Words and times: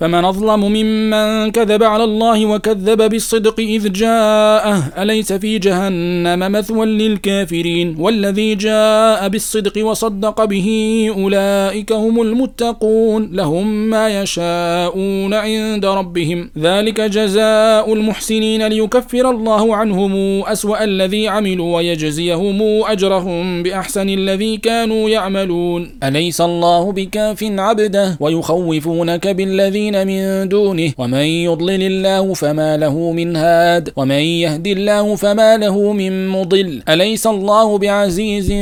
فمن 0.00 0.24
أظلم 0.24 0.60
ممن 0.60 1.50
كذب 1.50 1.82
على 1.82 2.04
الله 2.04 2.46
وكذب 2.46 3.10
بالصدق 3.10 3.60
إذ 3.60 3.92
جاءه 3.92 5.02
أليس 5.02 5.32
في 5.32 5.58
جهنم 5.58 6.52
مثوى 6.52 6.86
للكافرين؟ 6.86 7.96
والذي 7.98 8.54
جاء 8.54 9.28
بالصدق 9.28 9.86
وصدق 9.86 10.44
به 10.44 10.68
أولئك 11.16 11.92
هم 11.92 12.22
المتقون 12.22 13.30
لهم 13.32 13.66
ما 13.90 14.22
يشاءون 14.22 15.34
عند 15.34 15.86
ربهم. 15.86 16.50
ذلك 16.58 17.00
جزاء 17.00 17.92
المحسنين 17.92 18.66
ليكفر 18.66 19.30
الله 19.30 19.76
عنهم 19.76 20.42
أسوأ 20.44 20.84
الذي 20.84 21.28
عملوا 21.28 21.76
ويجزيهم 21.76 22.62
أجرهم 22.86 23.62
بأحسن 23.62 24.08
الذي 24.08 24.56
كانوا 24.56 25.08
يعملون. 25.08 25.98
أليس 26.02 26.40
الله 26.40 26.92
بكاف 26.92 27.44
عبده 27.44 28.16
ويخوفونك 28.20 29.28
بالذي 29.28 29.83
الذين 29.88 30.06
من 30.06 30.48
دونه. 30.48 30.92
ومن 30.98 31.26
يضلل 31.48 31.82
الله 31.82 32.34
فما 32.34 32.76
له 32.76 33.12
من 33.12 33.36
هاد. 33.36 33.90
ومن 33.96 34.22
يهدي 34.44 34.72
الله 34.72 35.16
فما 35.16 35.56
له 35.56 35.92
من 35.92 36.28
مضل. 36.28 36.82
أليس 36.88 37.26
الله 37.26 37.78
بعزيز 37.78 38.52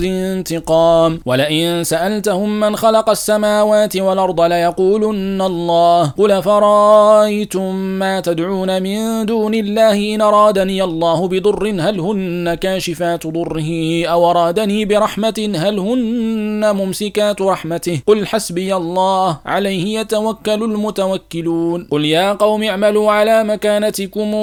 ذي 0.00 0.10
انتقام؟ 0.10 1.20
ولئن 1.26 1.84
سألتهم 1.84 2.60
من 2.60 2.76
خلق 2.76 3.10
السماوات 3.10 3.96
والأرض 3.96 4.40
ليقولن 4.40 5.42
الله. 5.42 6.10
قل 6.18 6.42
فرأيتم 6.42 7.74
ما 7.74 8.20
تدعون 8.20 8.82
من 8.82 9.26
دون 9.26 9.54
الله 9.54 10.14
إن 10.14 10.20
أرادني 10.20 10.82
الله 10.82 11.28
بضر 11.28 11.70
هل 11.80 12.00
هن 12.00 12.54
كاشفات 12.54 13.26
ضره؟ 13.26 13.70
أو 14.06 14.30
أرادني 14.30 14.84
برحمة 14.84 15.52
هل 15.54 15.78
هن 15.78 16.76
ممسكات 16.76 17.42
رحمته؟ 17.42 18.00
قل 18.06 18.26
حسبي 18.26 18.76
الله 18.76 19.38
عليه 19.46 20.00
يتوكل 20.00 20.62
المتوكلون. 20.74 21.88
قل 21.90 22.04
يا 22.04 22.32
قوم 22.32 22.62
اعملوا 22.62 23.12
على 23.12 23.44
مكانتكم 23.44 24.34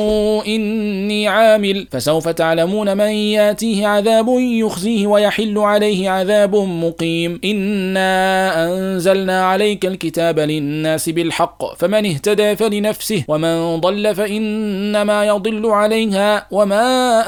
إني 0.48 1.28
عامل. 1.28 1.88
فسوف 1.92 2.28
تعلمون 2.28 2.98
من 2.98 3.10
يأتيه 3.10 3.88
عذاب 3.88 4.26
يخزيه 4.40 5.08
ويحل 5.08 5.58
عليه 5.58 6.10
عذاب 6.10 6.56
مقيم. 6.56 7.40
إنا 7.44 8.66
أنزلنا 8.66 9.46
عليك 9.46 9.86
الكتاب 9.86 10.40
للناس 10.40 11.10
بالحق 11.10 11.76
فمن 11.78 12.06
اهتدى 12.06 12.56
فلنفسه 12.56 13.24
ومن 13.28 13.76
ضل 13.76 14.16
فإنما 14.16 15.26
يضل 15.26 15.66
عليها 15.66 16.48
وما 16.52 17.24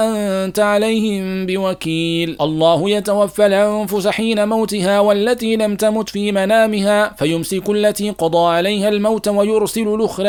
أنت 0.46 0.60
عليهم 0.60 1.46
بوكيل. 1.46 2.38
الله 2.42 2.90
يتوفى 2.90 3.46
الأنفس 3.46 4.08
حين 4.08 4.48
موتها 4.48 5.00
والتي 5.00 5.56
لم 5.56 5.76
تمت 5.76 6.10
في 6.10 6.32
منامها 6.32 7.16
فيمسك 7.18 7.70
التي 7.70 8.10
قضى 8.10 8.56
عليها 8.56 8.90
الموت 8.92 9.28
ويرسل 9.28 9.88
الأخرى 9.88 10.28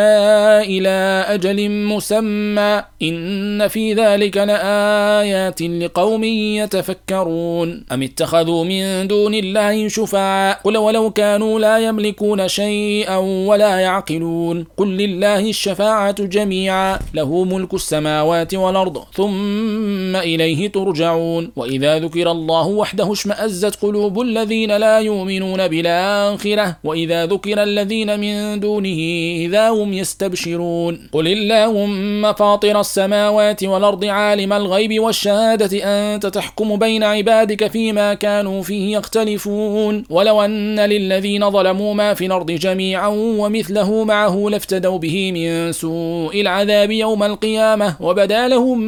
إلى 0.60 1.24
أجل 1.28 1.70
مسمى. 1.70 2.82
إن 3.02 3.68
في 3.68 3.94
ذلك 3.94 4.36
لآيات 4.36 5.62
لقوم 5.62 6.24
يتفكرون. 6.24 7.84
أم 7.92 8.02
اتخذوا 8.02 8.64
من 8.64 9.08
دون 9.08 9.34
الله 9.34 9.88
شفعاء؟ 9.88 10.60
قل 10.64 10.76
ولو 10.76 11.10
كانوا 11.10 11.60
لا 11.60 11.78
يملكون 11.78 12.48
شيئا 12.48 13.16
ولا 13.16 13.78
يعقلون. 13.78 14.66
قل 14.76 14.88
لله 14.88 15.48
الشفاعة 15.48 16.22
جميعا. 16.24 16.98
له 17.14 17.44
ملك 17.44 17.74
السماوات 17.74 18.54
والأرض. 18.54 18.98
ثم 19.14 20.16
إليه 20.16 20.68
ترجعون. 20.68 21.52
وإذا 21.56 21.98
ذكر 21.98 22.30
الله 22.30 22.66
وحده 22.66 23.12
اشمأزت 23.12 23.76
قلوب 23.82 24.20
الذين 24.20 24.76
لا 24.76 24.98
يؤمنون 24.98 25.68
بالآخرة. 25.68 26.76
وإذا 26.84 27.26
ذكر 27.26 27.62
الذين 27.62 28.20
من 28.20 28.51
دونه 28.60 28.98
إذا 29.46 29.68
هم 29.68 29.92
يستبشرون. 29.92 31.08
قل 31.12 31.26
اللهم 31.26 32.32
فاطر 32.32 32.80
السماوات 32.80 33.64
والأرض 33.64 34.04
عالم 34.04 34.52
الغيب 34.52 35.00
والشهادة 35.00 35.70
أنت 35.84 36.26
تحكم 36.26 36.76
بين 36.76 37.02
عبادك 37.02 37.70
فيما 37.70 38.14
كانوا 38.14 38.62
فيه 38.62 38.96
يختلفون. 38.96 40.04
ولو 40.10 40.42
أن 40.42 40.80
للذين 40.80 41.50
ظلموا 41.50 41.94
ما 41.94 42.14
في 42.14 42.26
الأرض 42.26 42.50
جميعا 42.50 43.08
ومثله 43.08 44.04
معه 44.04 44.48
لافتدوا 44.50 44.98
به 44.98 45.32
من 45.32 45.72
سوء 45.72 46.40
العذاب 46.40 46.90
يوم 46.90 47.22
القيامة. 47.22 47.96
وبدا 48.00 48.48
لهم 48.48 48.78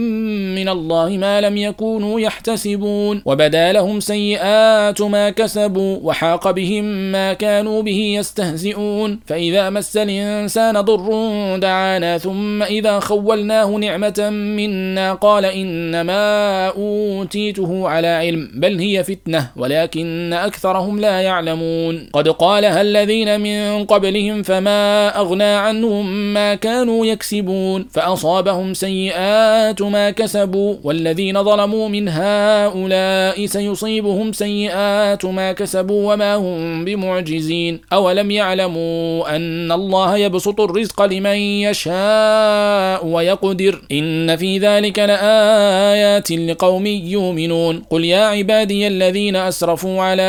من 0.55 0.69
الله 0.69 1.09
ما 1.09 1.41
لم 1.41 1.57
يكونوا 1.57 2.21
يحتسبون. 2.21 3.23
وبدا 3.25 3.73
لهم 3.73 4.01
سيئات 4.01 5.03
ما 5.03 5.31
كسبوا 5.31 5.99
وحاق 6.03 6.51
بهم 6.51 6.85
ما 6.85 7.33
كانوا 7.33 7.83
به 7.83 8.17
يستهزئون. 8.19 9.21
فإذا 9.27 9.54
مس 9.57 9.97
الإنسان 9.97 10.81
ضر 10.81 11.09
دعانا 11.57 12.19
ثم 12.19 12.63
إذا 12.63 13.01
خولناه 13.01 13.67
نعمة 13.67 14.31
منا 14.31 15.15
قال 15.15 15.45
إنما 15.45 16.67
أوتيته 16.69 17.89
على 17.89 18.07
علم 18.07 18.51
بل 18.55 18.79
هي 18.79 19.05
فتنة 19.05 19.51
ولكن 19.57 20.33
أكثرهم 20.33 21.01
لا 21.01 21.21
يعلمون. 21.21 22.09
قد 22.13 22.29
قالها 22.29 22.81
الذين 22.81 23.41
من 23.41 23.85
قبلهم 23.85 24.43
فما 24.43 25.09
أغنى 25.19 25.55
عنهم 25.65 26.35
ما 26.35 26.55
كانوا 26.55 27.07
يكسبون 27.07 27.87
فأصابهم 27.91 28.75
سيئات 28.75 29.83
ما 29.83 30.11
كسبوا 30.11 30.77
والذين 30.85 31.45
ظلموا 31.45 31.89
من 31.89 32.09
هؤلاء 32.09 33.47
سيصيبهم 33.47 34.33
سيئات 34.33 35.25
ما 35.25 35.53
كسبوا 35.53 36.13
وما 36.13 36.35
هم 36.35 36.85
بمعجزين. 36.85 37.81
أولم 37.93 38.31
يعلموا 38.31 39.37
أن 39.37 39.44
إن 39.45 39.73
الله 39.73 40.17
يبسط 40.17 40.61
الرزق 40.61 41.03
لمن 41.03 41.37
يشاء 41.37 43.07
ويقدر. 43.07 43.83
إن 43.93 44.37
في 44.37 44.59
ذلك 44.59 44.99
لآيات 44.99 46.31
لقوم 46.31 46.87
يؤمنون. 46.87 47.83
قل 47.91 48.05
يا 48.05 48.25
عبادي 48.25 48.87
الذين 48.87 49.37
أسرفوا 49.37 50.03
على 50.03 50.23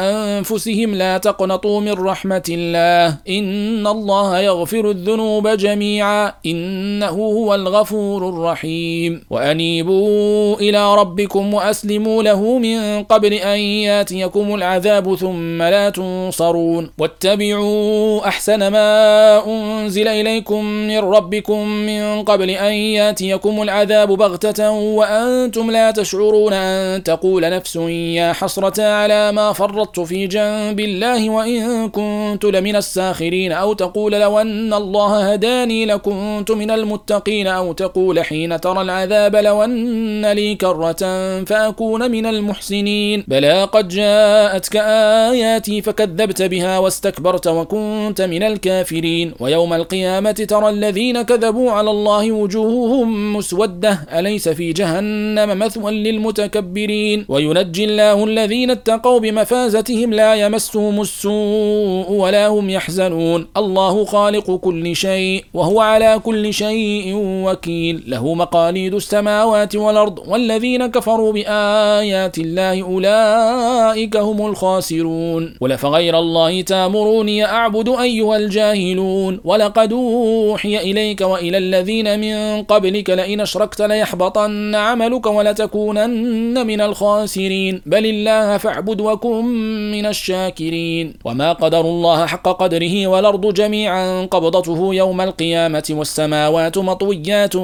أنفسهم 0.00 0.94
لا 0.94 1.18
تقنطوا 1.18 1.80
من 1.80 1.92
رحمة 1.92 2.42
الله. 2.48 3.16
إن 3.28 3.86
الله 3.86 4.38
يغفر 4.38 4.90
الذنوب 4.90 5.48
جميعا. 5.48 6.32
إنه 6.46 7.06
هو 7.08 7.54
الغفور 7.54 8.28
الرحيم. 8.28 9.22
وأنيبوا 9.30 10.56
إلى 10.56 10.94
ربكم 10.94 11.54
وأسلموا 11.54 12.22
له 12.22 12.58
من 12.58 13.02
قبل 13.02 13.32
أن 13.32 13.58
ياتيكم 13.58 14.54
العذاب 14.54 15.14
ثم 15.14 15.62
لا 15.62 15.90
تنصرون. 15.90 16.90
واتبعوا 16.98 18.28
أحسن 18.28 18.41
أحسن 18.42 18.68
ما 18.68 19.46
أنزل 19.46 20.08
إليكم 20.08 20.64
من 20.64 20.98
ربكم 20.98 21.68
من 21.68 22.22
قبل 22.22 22.50
أن 22.50 22.72
يأتيكم 22.72 23.62
العذاب 23.62 24.08
بغتة 24.08 24.70
وأنتم 24.70 25.70
لا 25.70 25.90
تشعرون 25.90 26.52
أن 26.52 27.02
تقول 27.02 27.50
نفس 27.50 27.76
يا 27.76 28.32
حسرة 28.32 28.82
على 28.82 29.32
ما 29.32 29.52
فرطت 29.52 30.00
في 30.00 30.26
جنب 30.26 30.80
الله 30.80 31.30
وإن 31.30 31.88
كنت 31.88 32.44
لمن 32.44 32.76
الساخرين 32.76 33.52
أو 33.52 33.72
تقول 33.72 34.12
لو 34.12 34.38
أن 34.38 34.74
الله 34.74 35.32
هداني 35.32 35.86
لكنت 35.86 36.50
من 36.50 36.70
المتقين 36.70 37.46
أو 37.46 37.72
تقول 37.72 38.24
حين 38.24 38.60
ترى 38.60 38.82
العذاب 38.82 39.36
لو 39.36 39.64
أن 39.64 40.26
لي 40.32 40.54
كرة 40.54 41.02
فأكون 41.44 42.10
من 42.10 42.26
المحسنين 42.26 43.24
بلى 43.28 43.64
قد 43.64 43.88
جاءتك 43.88 44.76
آياتي 44.76 45.82
فكذبت 45.82 46.42
بها 46.42 46.78
واستكبرت 46.78 47.46
وكنت 47.46 48.31
من 48.32 48.42
الكافرين. 48.42 49.34
ويوم 49.40 49.72
القيامة 49.72 50.38
ترى 50.52 50.68
الذين 50.68 51.22
كذبوا 51.22 51.70
على 51.70 51.90
الله 51.90 52.32
وجوههم 52.32 53.36
مسودة. 53.36 53.92
أليس 54.18 54.48
في 54.48 54.72
جهنم 54.72 55.58
مثوى 55.58 55.90
للمتكبرين؟ 55.92 57.18
وينجي 57.28 57.84
الله 57.84 58.24
الذين 58.24 58.70
اتقوا 58.70 59.18
بمفازتهم 59.20 60.14
لا 60.14 60.34
يمسهم 60.34 61.00
السوء 61.00 62.08
ولا 62.22 62.46
هم 62.46 62.70
يحزنون. 62.70 63.40
الله 63.56 64.04
خالق 64.04 64.56
كل 64.56 64.96
شيء 64.96 65.44
وهو 65.54 65.80
على 65.80 66.20
كل 66.24 66.54
شيء 66.54 67.12
وكيل. 67.46 68.02
له 68.06 68.34
مقاليد 68.34 68.94
السماوات 68.94 69.76
والأرض. 69.76 70.16
والذين 70.28 70.86
كفروا 70.86 71.32
بآيات 71.32 72.38
الله 72.38 72.82
أولئك 72.82 74.16
هم 74.16 74.46
الخاسرون. 74.46 75.54
ولفغير 75.60 76.18
الله 76.18 76.60
تامروني 76.62 77.44
أعبد 77.44 77.88
أيها 78.12 78.36
الجاهلون 78.36 79.40
ولقد 79.44 79.92
أوحي 79.92 80.76
إليك 80.76 81.20
وإلى 81.20 81.58
الذين 81.58 82.20
من 82.20 82.62
قبلك 82.62 83.10
لئن 83.10 83.40
أشركت 83.40 83.82
ليحبطن 83.82 84.74
عملك 84.74 85.26
ولتكونن 85.26 86.66
من 86.66 86.80
الخاسرين. 86.80 87.82
بل 87.86 88.06
الله 88.06 88.56
فاعبد 88.56 89.00
وكن 89.00 89.44
من 89.92 90.06
الشاكرين. 90.06 91.14
وما 91.24 91.52
قدر 91.52 91.80
الله 91.80 92.26
حق 92.26 92.48
قدره 92.62 93.06
والأرض 93.06 93.54
جميعا 93.54 94.26
قبضته 94.26 94.94
يوم 94.94 95.20
القيامة 95.20 95.88
والسماوات 95.90 96.78
مطويات 96.78 97.56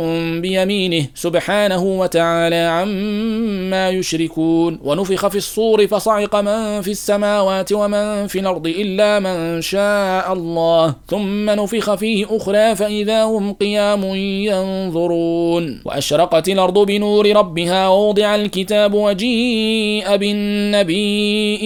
بيمينه. 0.43 1.07
سبحانه 1.15 1.83
وتعالى 1.85 2.63
عما 2.77 3.89
يشركون. 3.91 4.79
ونفخ 4.85 5.29
في 5.29 5.39
الصور 5.39 5.87
فصعق 5.87 6.37
من 6.37 6.81
في 6.81 6.91
السماوات 6.91 7.73
ومن 7.73 8.27
في 8.27 8.39
الأرض 8.39 8.67
إلا 8.67 9.19
من 9.19 9.61
شاء 9.61 10.33
الله 10.39 10.95
ثم 11.09 11.51
نفخ 11.51 11.95
فيه 11.95 12.27
أخرى 12.31 12.77
فإذا 12.77 13.25
هم 13.25 13.53
قيام 13.53 14.05
ينظرون. 14.51 15.83
وأشرقت 15.85 16.49
الأرض 16.49 16.79
بنور 16.79 17.33
ربها 17.37 17.89
ووضع 17.89 18.35
الكتاب 18.35 18.95
وجيء 18.95 20.17
بالنبيين 20.17 21.59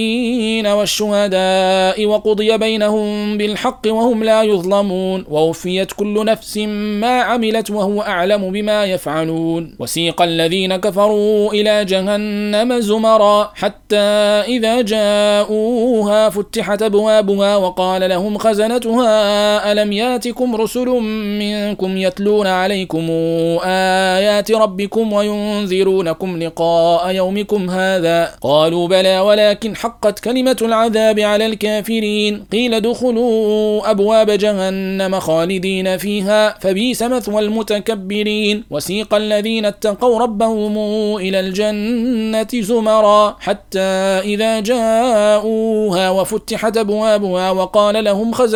والشهداء 0.66 2.06
وقضي 2.06 2.58
بينهم 2.58 3.38
بالحق 3.38 3.82
وهم 3.86 4.24
لا 4.24 4.42
يظلمون. 4.42 5.24
ووفيت 5.30 5.92
كل 5.92 6.24
نفس 6.24 6.58
ما 7.02 7.20
عملت 7.20 7.70
وهو 7.70 8.02
أعلم 8.02 8.50
بما 8.50 8.84
يفعلون. 8.84 9.76
وسيق 9.78 10.22
الذين 10.22 10.76
كفروا 10.76 11.52
إلى 11.52 11.84
جهنم 11.84 12.80
زمرا 12.80 13.50
حتى 13.54 13.96
إذا 14.56 14.80
جاءوها 14.82 16.28
فتحت 16.28 16.82
أبوابها 16.82 17.56
وقال 17.56 18.08
لهم 18.08 18.38
خزنتها 18.62 19.73
ألم 19.73 19.93
ياتكم 19.93 20.56
رسل 20.56 20.88
منكم 21.38 21.97
يتلون 21.97 22.47
عليكم 22.47 23.11
آيات 23.64 24.50
ربكم 24.50 25.12
وينذرونكم 25.12 26.43
لقاء 26.43 27.14
يومكم 27.14 27.70
هذا؟ 27.70 28.31
قالوا 28.43 28.88
بلى 28.88 29.20
ولكن 29.20 29.76
حقت 29.76 30.19
كلمة 30.19 30.56
العذاب 30.62 31.20
على 31.20 31.47
الكافرين. 31.47 32.44
قيل 32.53 32.81
دخلوا 32.81 33.91
أبواب 33.91 34.31
جهنم 34.31 35.20
خالدين 35.20 35.97
فيها 35.97 36.58
فبيس 36.61 37.03
مثوى 37.03 37.43
المتكبرين. 37.43 38.65
وسيق 38.70 39.15
الذين 39.15 39.65
اتقوا 39.65 40.19
ربهم 40.19 40.76
إلى 41.17 41.41
الجنة 41.41 42.62
زمرا 42.62 43.37
حتى 43.41 43.81
إذا 44.25 44.61
جاءوها 44.61 46.11
وفتحت 46.11 46.76
أبوابها 46.76 47.50
وقال 47.50 48.05
لهم 48.05 48.32
خزنتها 48.32 48.51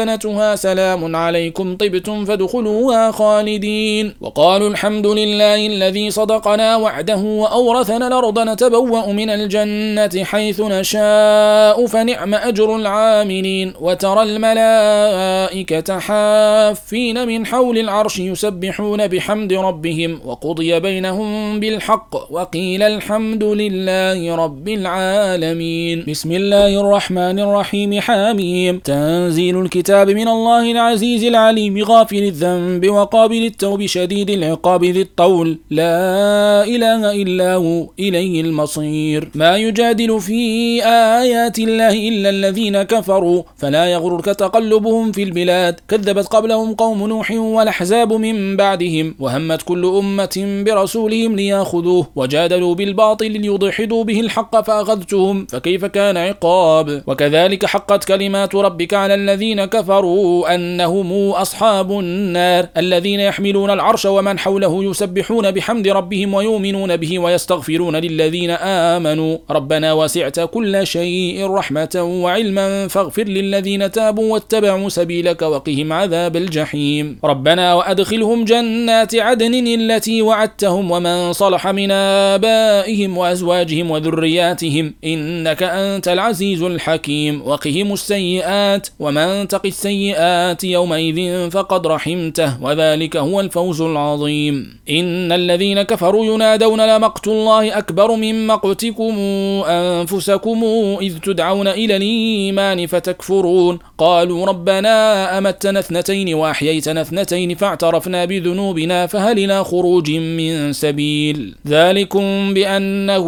سلام 0.55 1.17
عليكم 1.17 1.77
طبتم 1.77 2.25
فادخلوها 2.25 3.11
خالدين. 3.11 4.15
وقالوا 4.21 4.69
الحمد 4.69 5.07
لله 5.07 5.67
الذي 5.67 6.11
صدقنا 6.11 6.77
وعده 6.77 7.17
وأورثنا 7.17 8.07
الأرض 8.07 8.39
نتبوأ 8.39 9.13
من 9.13 9.31
الجنة 9.31 10.25
حيث 10.25 10.61
نشاء 10.61 11.87
فنعم 11.87 12.35
أجر 12.35 12.77
العاملين. 12.77 13.73
وترى 13.81 14.23
الملائكة 14.23 15.99
حافين 15.99 17.29
من 17.29 17.47
حول 17.47 17.79
العرش 17.79 18.19
يسبحون 18.19 19.07
بحمد 19.07 19.53
ربهم 19.53 20.21
وقضي 20.25 20.81
بينهم 20.81 21.61
بالحق 21.61 22.33
وقيل 22.33 22.83
الحمد 22.83 23.45
لله 23.45 24.37
رب 24.37 24.69
العالمين. 24.69 26.05
بسم 26.09 26.33
الله 26.33 26.81
الرحمن 26.81 27.39
الرحيم. 27.39 28.01
حاميم. 28.01 28.79
تنزيل 28.79 29.61
الكتاب 29.61 29.86
من 29.91 30.29
الله 30.29 30.73
العزيز 30.73 31.25
العليم 31.25 31.85
غافل 31.85 32.23
الذنب 32.23 32.91
وقابل 32.91 33.45
التوب 33.47 33.87
شديد 33.87 34.31
العقاب 34.31 34.85
ذي 34.85 35.01
الطول. 35.01 35.59
لا 35.71 36.65
إله 36.65 37.23
إلا 37.23 37.55
هو 37.55 37.87
إليه 37.99 38.41
المصير. 38.41 39.31
ما 39.35 39.57
يجادل 39.57 40.21
في 40.21 40.41
آيات 40.85 41.59
الله 41.59 42.09
إلا 42.09 42.31
الذين 42.31 42.83
كفروا 42.83 43.43
فلا 43.57 43.87
يغررك 43.87 44.25
تقلبهم 44.25 45.13
في 45.13 45.23
البلاد. 45.23 45.81
كذبت 45.89 46.27
قبلهم 46.27 46.75
قوم 46.75 47.07
نوح 47.07 47.31
والأحزاب 47.31 48.13
من 48.13 48.57
بعدهم 48.57 49.15
وهمت 49.19 49.63
كل 49.63 49.87
أمة 49.87 50.63
برسولهم 50.67 51.37
ليأخذوه. 51.37 52.07
وجادلوا 52.17 52.75
بالباطل 52.75 53.31
ليضحدوا 53.31 54.05
به 54.05 54.21
الحق 54.21 54.61
فأخذتهم 54.67 55.47
فكيف 55.47 55.85
كان 55.85 56.17
عقاب؟ 56.17 57.03
وكذلك 57.07 57.67
حقت 57.67 58.05
كلمات 58.05 58.55
ربك 58.55 58.95
على 58.95 59.15
الذين 59.15 59.65
كفروا 59.65 59.76
أنهم 60.55 61.31
أصحاب 61.31 61.99
النار 61.99 62.69
الذين 62.77 63.21
يحملون 63.21 63.71
العرش 63.71 64.07
ومن 64.07 64.39
حوله 64.39 64.85
يسبحون 64.85 65.51
بحمد 65.51 65.89
ربهم 65.89 66.35
ويؤمنون 66.35 66.97
به 66.97 67.19
ويستغفرون 67.19 67.97
للذين 67.97 68.51
آمنوا. 68.51 69.39
ربنا 69.51 69.93
وسعت 69.93 70.41
كل 70.41 70.87
شيء 70.87 71.47
رحمة 71.51 72.21
وعلما 72.23 72.89
فاغفر 72.89 73.25
للذين 73.25 73.91
تابوا 73.91 74.33
واتبعوا 74.33 74.89
سبيلك 74.89 75.43
وقهم 75.43 75.93
عذاب 75.93 76.37
الجحيم. 76.37 77.19
ربنا 77.25 77.75
وأدخلهم 77.75 78.45
جنات 78.45 79.15
عدن 79.15 79.67
التي 79.67 80.23
وعدتهم 80.23 80.91
ومن 80.91 81.33
صلح 81.33 81.67
من 81.67 81.91
آبائهم 81.91 83.19
وأزواجهم 83.19 83.91
وذرياتهم 83.91 84.95
إنك 85.05 85.63
أنت 85.63 86.09
العزيز 86.09 86.63
الحكيم. 86.63 87.43
وقهم 87.47 87.93
السيئات 87.93 88.89
ومن 88.99 89.49
تق 89.49 89.66
السيئات 89.69 90.65
يومئذ 90.65 91.51
فقد 91.51 91.87
رحمته 91.87 92.63
وذلك 92.63 93.17
هو 93.17 93.41
الفوز 93.41 93.81
العظيم. 93.81 94.81
إن 94.91 95.33
الذين 95.33 95.83
كفروا 95.83 96.27
ينادون 96.27 96.97
لمقت 96.97 97.29
الله 97.29 97.79
أكبر 97.79 98.17
من 98.17 98.47
مقتكم 98.47 99.15
أنفسكم 99.69 100.65
إذ 101.01 101.19
تدعون 101.19 101.69
إلى 101.69 101.97
الإيمان 101.97 102.87
فتكفرون. 102.87 103.79
قالوا 103.99 104.47
ربنا 104.47 105.39
أمتنا 105.39 105.79
اثنتين 105.79 106.35
وأحييتنا 106.35 107.01
اثنتين 107.01 107.55
فاعترفنا 107.55 108.25
بذنوبنا 108.25 109.07
فهل 109.07 109.39
إلى 109.39 109.65
خروج 109.65 110.11
من 110.11 110.73
سبيل؟ 110.73 111.55
ذلكم 111.67 112.55
بأنه 112.55 113.27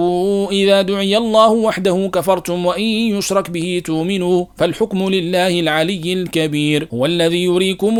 إذا 0.52 0.82
دعي 0.82 1.16
الله 1.16 1.50
وحده 1.50 2.10
كفرتم 2.14 2.66
وإن 2.66 2.82
يشرك 2.82 3.50
به 3.50 3.82
تؤمنوا 3.84 4.44
فالحكم 4.56 5.08
لله 5.08 5.60
العلي 5.60 6.12
الكبير 6.28 6.88
هو 6.94 7.06
الذي 7.06 7.44
يريكم 7.44 7.98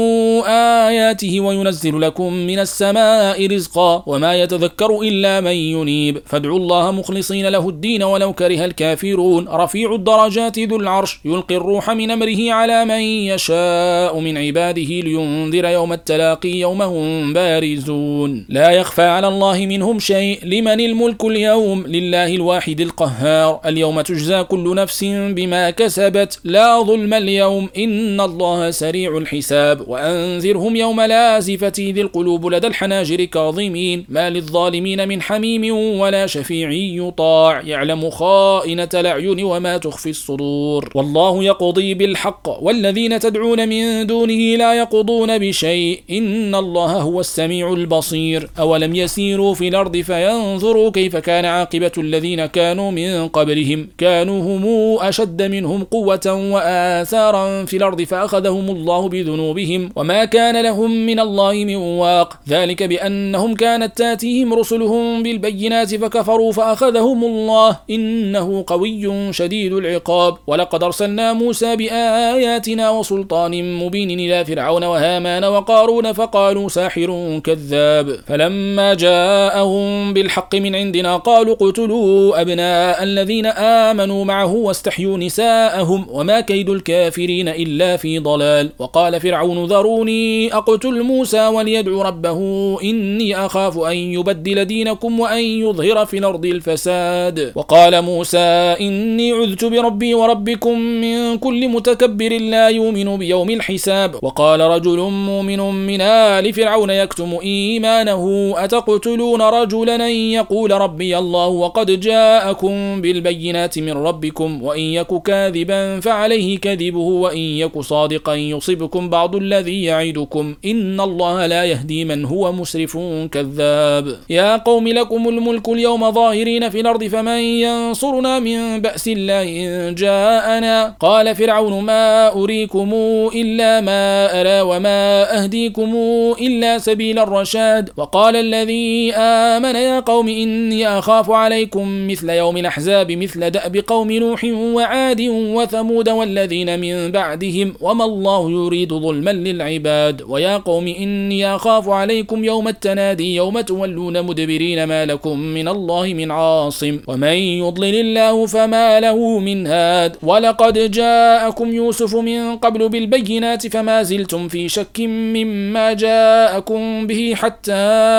آياته 0.89 1.41
وينزل 1.41 2.01
لكم 2.01 2.33
من 2.33 2.59
السماء 2.59 3.47
رزقا 3.47 4.03
وما 4.07 4.35
يتذكر 4.35 5.01
إلا 5.01 5.41
من 5.41 5.53
ينيب. 5.53 6.23
فادعوا 6.27 6.59
الله 6.59 6.91
مخلصين 6.91 7.49
له 7.49 7.69
الدين 7.69 8.03
ولو 8.03 8.33
كره 8.33 8.65
الكافرون. 8.65 9.49
رفيع 9.49 9.95
الدرجات 9.95 10.59
ذو 10.59 10.77
العرش 10.77 11.19
يلقي 11.25 11.57
الروح 11.57 11.91
من 11.91 12.11
أمره 12.11 12.53
على 12.53 12.85
من 12.85 13.01
يشاء 13.01 14.21
من 14.21 14.39
عباده 14.39 14.83
لينذر 14.83 15.65
يوم 15.65 15.93
التلاقي 15.93 16.49
يوم 16.49 16.83
هم 16.83 17.33
بارزون. 17.33 18.47
لا 18.49 18.71
يخفى 18.71 19.03
على 19.03 19.29
الله 19.29 19.67
منهم 19.67 19.99
شيء. 19.99 20.39
لمن 20.45 20.81
الملك 20.81 21.25
اليوم؟ 21.25 21.87
لله 21.87 22.35
الواحد 22.35 22.81
القهار. 22.81 23.61
اليوم 23.67 24.01
تجزى 24.01 24.45
كل 24.45 24.75
نفس 24.75 25.05
بما 25.05 25.71
كسبت. 25.71 26.41
لا 26.45 26.83
ظلم 26.83 27.15
اليوم. 27.15 27.69
إن 27.79 28.08
الله 28.21 28.71
سريع 28.71 29.19
الحساب 29.19 29.89
وأنذرهم 29.89 30.77
يوم 30.77 31.01
لازفة 31.01 31.73
ذي 31.79 32.01
القلوب 32.01 32.47
لدى 32.47 32.67
الحناجر 32.67 33.25
كاظمين 33.25 34.05
ما 34.09 34.31
للظالمين 34.31 35.09
من 35.09 35.23
حميم 35.23 35.77
ولا 36.01 36.27
شفيع 36.27 36.71
يطاع 36.73 37.61
يعلم 37.61 38.11
خائنة 38.11 38.89
الأعين 38.95 39.45
وما 39.45 39.77
تخفي 39.77 40.11
الصدور 40.11 40.91
والله 40.95 41.45
يقضي 41.45 41.95
بالحق 41.95 42.63
والذين 42.63 43.19
تدعون 43.19 43.69
من 43.69 44.07
دونه 44.07 44.57
لا 44.57 44.75
يقضون 44.75 45.39
بشيء 45.39 46.03
إن 46.11 46.55
الله 46.55 46.93
هو 46.93 47.21
السميع 47.21 47.73
البصير 47.73 48.51
أولم 48.59 48.95
يسيروا 48.95 49.55
في 49.55 49.69
الأرض 49.69 49.97
فينظروا 49.97 50.91
كيف 50.91 51.17
كان 51.17 51.45
عاقبة 51.45 51.93
الذين 51.99 52.47
كانوا 52.47 52.91
من 52.91 53.29
قبلهم 53.29 53.89
كانوا 53.99 54.43
هم 54.43 54.99
أشد 55.09 55.43
منهم 55.43 55.85
قوة 55.85 56.51
وآثارا 56.53 57.65
في 57.65 57.77
الأرض 57.77 57.98
فأخذهم 58.05 58.71
الله 58.71 59.09
بذنوبهم 59.09 59.93
وما 59.97 60.25
كان 60.25 60.63
لهم 60.63 61.07
من 61.07 61.21
الله 61.21 61.53
من 61.53 61.77
واق. 61.77 62.35
ذلك 62.49 62.83
بأنهم 62.83 63.55
كانت 63.55 63.99
تأتيهم 63.99 64.55
رسلهم 64.55 65.23
بالبينات 65.23 65.95
فكفروا 65.95 66.53
فأخذهم 66.53 67.25
الله. 67.25 67.77
إنه 67.91 68.65
قوي 68.67 69.33
شديد 69.33 69.73
العقاب. 69.73 70.35
ولقد 70.47 70.83
أرسلنا 70.83 71.33
موسى 71.33 71.77
بآياتنا 71.77 72.91
وسلطان 72.91 73.79
مبين 73.79 74.11
إلى 74.11 74.45
فرعون 74.45 74.85
وهامان 74.85 75.45
وقارون 75.45 76.13
فقالوا 76.13 76.69
ساحر 76.69 77.41
كذاب. 77.45 78.17
فلما 78.27 78.95
جاءهم 78.95 80.13
بالحق 80.13 80.55
من 80.55 80.75
عندنا 80.75 81.17
قالوا 81.17 81.55
اقتلوا 81.55 82.41
أبناء 82.41 83.03
الذين 83.03 83.47
آمنوا 83.47 84.25
معه 84.25 84.55
واستحيوا 84.55 85.19
نساءهم. 85.19 86.07
وما 86.11 86.41
كيد 86.41 86.71
الكافرين 86.71 87.49
إلا 87.49 87.88
في 87.97 88.19
ضلال. 88.19 88.71
وقال 88.79 89.21
فرعون 89.21 89.65
ذروني 89.65 90.55
أقتل 90.55 91.03
موسى 91.03 91.47
وليدعو 91.47 92.03
ربه. 92.03 92.39
إني 92.83 93.47
أخاف 93.47 93.79
أن 93.79 93.97
يبدل 93.97 94.65
دينكم 94.65 95.21
وأن 95.21 95.45
يظهر 95.45 96.07
في 96.07 96.19
الأرض 96.19 96.47
الفساد. 96.47 97.53
وقال 97.55 98.03
موسى 98.03 98.77
إني 98.81 99.33
عذت 99.33 99.65
بربي 99.65 100.15
وربكم 100.15 100.79
من 100.79 101.39
كل 101.39 101.69
متكبر 101.69 102.39
لا 102.39 102.69
يؤمن 102.69 103.17
بيوم 103.17 103.51
الحساب. 103.51 104.15
وقال 104.23 104.61
رجل 104.61 104.99
مؤمن 104.99 105.61
من 105.87 106.01
آل 106.01 106.53
فرعون 106.53 106.91
يكتم 106.91 107.39
إيمانه 107.43 108.55
أتقتلون 108.57 109.43
رجلا 109.43 109.95
أن 109.95 110.13
يقول 110.13 110.71
ربي 110.71 111.19
الله 111.19 111.47
وقد 111.47 112.01
جاءكم 112.01 113.01
بالبينات 113.01 113.79
من 113.79 113.93
ربكم 113.93 114.63
وإن 114.63 114.81
يك 114.81 115.23
كاذبا 115.23 116.01
فعليه 116.01 116.59
كذبه 116.59 116.99
وإن 116.99 117.39
يك 117.39 117.78
صادقا 117.83 118.35
يصبكم 118.35 119.11
بعض 119.11 119.37
الذي 119.37 119.85
يعدكم. 119.85 120.55
إن 120.65 121.01
الله 121.01 121.47
لا 121.47 121.65
يهدي 121.65 122.05
من 122.05 122.25
هو 122.25 122.53
مسرف 122.53 122.99
كذاب. 123.33 124.17
يا 124.31 124.57
قوم 124.57 124.89
لكم 124.89 125.29
الملك 125.29 125.69
اليوم 125.69 126.11
ظاهرين 126.13 126.71
في 126.71 126.81
الأرض 126.81 127.05
فمن 127.05 127.39
ينصرنا 127.39 128.39
من 128.39 128.81
بأس 128.81 129.09
الله 129.09 129.43
إن 129.43 129.95
جاءنا؟ 129.95 130.97
قال 131.01 131.35
فرعون 131.37 131.83
ما 131.83 132.33
أريكم 132.33 132.95
إلا 133.35 133.81
ما 133.81 134.41
أرى 134.41 134.61
وما 134.61 135.43
أهديكم 135.43 135.95
إلا 136.41 136.79
سبيل 136.79 137.19
الرشاد. 137.19 137.91
وقال 137.97 138.37
الذي 138.37 139.13
آمن 139.15 139.75
يا 139.77 140.01
قوم 140.01 140.29
إني 140.29 140.89
أخاف 140.89 141.31
عليكم 141.31 142.09
مثل 142.09 142.31
يوم 142.31 142.57
الأحزاب 142.57 143.13
مثل 143.13 143.51
دأب 143.51 143.77
قوم 143.77 144.13
نوح 144.13 144.45
وعاد 144.45 145.21
وثمود 145.31 146.09
والذين 146.09 146.81
من 146.81 147.11
بعدهم. 147.13 147.68
وما 147.81 148.05
الله 148.05 148.51
يريد 148.51 148.95
ظلما 148.95 149.31
للعباد 149.31 150.23
ويا 150.29 150.57
قوم 150.57 150.87
إني 150.89 151.55
أخاف 151.55 151.89
عليكم 151.89 152.45
يوم 152.45 152.69
التنادي 152.69 153.35
يوم 153.35 153.61
تولون 153.61 154.23
مدبرين 154.23 154.85
ما 154.85 155.07
لكم 155.07 155.39
من 155.39 155.69
الله 155.69 156.15
من 156.15 156.31
عاصم 156.31 157.01
ومن 157.07 157.29
يضلل 157.63 157.95
الله 157.95 158.47
فما 158.47 159.01
له 159.01 159.39
من 159.39 159.67
هاد 159.67 160.17
ولقد 160.23 160.91
جاءكم 160.91 161.73
يوسف 161.75 162.17
من 162.17 162.57
قبل 162.57 162.89
بالبينات 162.89 163.67
فما 163.67 164.03
زلتم 164.03 164.49
في 164.49 164.69
شك 164.69 165.01
مما 165.01 165.93
جاءكم 165.93 167.07
به 167.07 167.33
حتى 167.37 167.73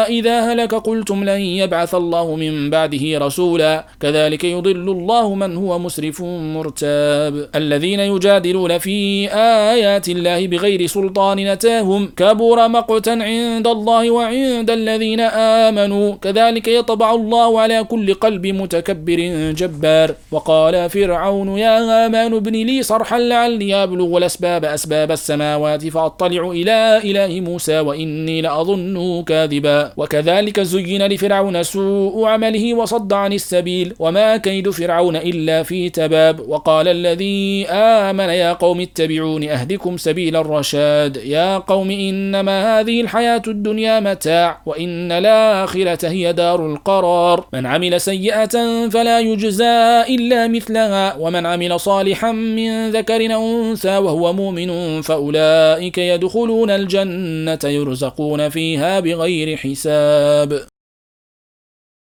إذا 0.10 0.54
هلك 0.54 0.76
قلتم 0.76 1.24
لن 1.24 1.40
يبعث 1.42 1.96
الله 1.96 2.36
من 2.36 2.70
بعده 2.70 3.18
رسولا 3.18 3.86
كذلك 4.00 4.44
يضل 4.44 4.90
الله 4.90 5.36
من 5.36 5.58
هو 5.58 5.80
مسرف 5.80 6.22
مرتاب 6.22 7.50
الذين 7.56 8.00
يجادلون 8.00 8.78
في 8.78 9.28
آيات 9.74 10.10
الله 10.10 10.48
بغير 10.48 10.88
سلطان 10.88 11.38
نتاهم. 11.54 12.12
كبر 12.18 12.68
مقتا 12.68 13.10
عند 13.10 13.68
الله 13.68 14.12
وعند 14.12 14.70
الذين 14.70 15.20
آمنوا. 15.66 16.16
كذلك 16.22 16.68
يطبع 16.68 17.14
الله 17.14 17.62
على 17.62 17.84
كل 17.84 18.14
قلب 18.14 18.48
متكبر 18.48 19.20
جبار. 19.60 20.16
وقال 20.32 20.90
فرعون 20.90 21.58
يا 21.58 21.80
هامان 21.80 22.34
ابن 22.34 22.52
لي 22.52 22.84
صرحا 22.84 23.20
لعلي 23.20 23.76
أبلغ 23.84 24.18
الأسباب 24.18 24.66
أسباب 24.66 25.12
السماوات 25.12 25.88
فأطلع 25.88 26.52
إلى 26.52 27.02
إله 27.04 27.42
موسى 27.42 27.80
وإني 27.80 28.42
لأظنه 28.42 29.24
كاذبا. 29.24 29.94
وكذلك 29.98 30.60
زين 30.60 31.08
لفرعون 31.08 31.64
سوء 31.64 32.26
عمله 32.26 32.74
وصد 32.74 33.14
عن 33.14 33.34
السبيل. 33.34 33.94
وما 34.00 34.38
كيد 34.38 34.70
فرعون 34.70 35.16
إلا 35.16 35.64
في 35.64 35.90
تباب. 35.90 36.40
وقال 36.48 36.88
الذي 36.88 37.68
آمن 37.70 38.30
يا 38.30 38.54
قوم 38.54 38.82
اتبعون 39.30 39.44
أهدكم 39.50 39.98
سبيل 39.98 40.36
الرشاد. 40.36 41.18
يا 41.18 41.58
قوم 41.58 41.92
إنما 41.92 42.80
هذه 42.80 43.02
الحياة 43.02 43.42
الدنيا 43.48 44.00
متاع 44.00 44.62
وإن 44.66 45.12
الآخرة 45.12 46.08
هي 46.10 46.34
دار 46.34 46.66
القرار. 46.66 47.46
من 47.54 47.66
عمل 47.66 48.02
سيئة 48.02 48.56
فلا 48.90 49.20
يجزى 49.20 50.02
إلا 50.10 50.48
مثلها 50.48 51.16
ومن 51.16 51.46
عمل 51.46 51.80
صالحا 51.80 52.32
من 52.32 52.90
ذكر 52.90 53.22
أنثى 53.26 53.98
وهو 53.98 54.34
مؤمن 54.34 55.02
فأولئك 55.02 55.98
يدخلون 55.98 56.70
الجنة 56.70 57.60
يرزقون 57.64 58.50
فيها 58.50 59.00
بغير 59.00 59.58
حساب. 59.58 60.62